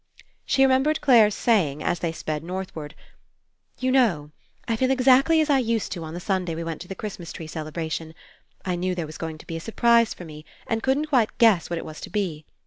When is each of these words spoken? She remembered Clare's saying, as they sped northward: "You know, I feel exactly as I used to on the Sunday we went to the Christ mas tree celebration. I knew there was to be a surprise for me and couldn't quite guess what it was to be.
She 0.47 0.63
remembered 0.63 0.99
Clare's 0.99 1.35
saying, 1.35 1.83
as 1.83 1.99
they 1.99 2.11
sped 2.11 2.43
northward: 2.43 2.95
"You 3.77 3.91
know, 3.91 4.31
I 4.67 4.75
feel 4.75 4.89
exactly 4.89 5.41
as 5.41 5.49
I 5.51 5.59
used 5.59 5.91
to 5.91 6.03
on 6.03 6.15
the 6.15 6.19
Sunday 6.19 6.55
we 6.55 6.63
went 6.63 6.81
to 6.81 6.87
the 6.87 6.95
Christ 6.95 7.19
mas 7.19 7.31
tree 7.31 7.45
celebration. 7.45 8.15
I 8.65 8.75
knew 8.77 8.95
there 8.95 9.05
was 9.05 9.19
to 9.19 9.45
be 9.45 9.57
a 9.57 9.59
surprise 9.59 10.15
for 10.15 10.25
me 10.25 10.43
and 10.65 10.81
couldn't 10.81 11.05
quite 11.09 11.37
guess 11.37 11.69
what 11.69 11.77
it 11.77 11.85
was 11.85 12.01
to 12.01 12.09
be. 12.09 12.45